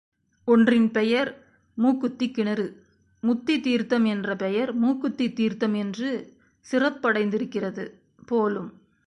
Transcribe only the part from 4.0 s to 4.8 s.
என்ற பெயர்